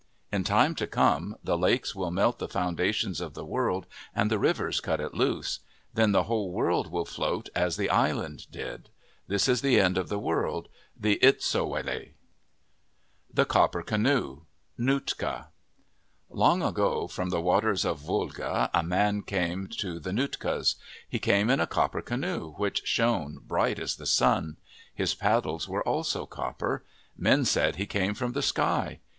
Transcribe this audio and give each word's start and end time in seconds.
In 0.31 0.43
time 0.43 0.73
to 0.77 0.87
come, 0.87 1.35
the 1.43 1.55
lakes 1.55 1.93
will 1.93 2.09
melt 2.09 2.39
the 2.39 2.47
founda 2.47 2.91
tions 2.91 3.21
of 3.21 3.35
the 3.35 3.45
world 3.45 3.85
and 4.15 4.31
the 4.31 4.39
rivers 4.39 4.79
cut 4.79 4.99
it 4.99 5.13
loose. 5.13 5.59
Then 5.93 6.11
the 6.11 6.23
whole 6.23 6.51
world 6.51 6.91
will 6.91 7.05
float 7.05 7.49
as 7.53 7.77
the 7.77 7.87
island 7.87 8.49
did. 8.51 8.89
This 9.27 9.47
is 9.47 9.61
the 9.61 9.79
end 9.79 9.99
of 9.99 10.09
the 10.09 10.17
world, 10.17 10.69
the 10.99 11.19
Itsowleigh. 11.21 11.29
1 11.85 11.85
06 11.85 11.85
OF 11.85 11.85
THE 11.85 11.93
PACIFIC 11.93 12.21
NORTHWEST 12.35 13.35
THE 13.35 13.45
COPPER 13.45 13.83
CANOE 13.83 14.41
Nootka 14.79 15.49
ENG 16.35 16.63
ago, 16.63 17.05
from 17.07 17.29
the 17.29 17.39
waters 17.41 17.85
of 17.85 17.99
Whulge, 18.01 18.69
a 18.73 18.81
man 18.81 19.21
came 19.21 19.67
to 19.67 19.99
the 19.99 20.09
Nootkas. 20.11 20.77
He 21.07 21.19
came 21.19 21.47
in 21.51 21.59
a 21.59 21.67
copper 21.67 22.01
canoe, 22.01 22.53
which 22.53 22.87
shone 22.87 23.37
bright 23.45 23.77
as 23.77 23.97
the 23.97 24.07
sun. 24.07 24.57
His 24.95 25.13
paddles 25.13 25.69
were 25.69 25.87
also 25.87 26.25
copper. 26.25 26.83
Men 27.15 27.45
said 27.45 27.75
he 27.75 27.85
came 27.85 28.15
from 28.15 28.31
the 28.31 28.41
sky. 28.41 28.99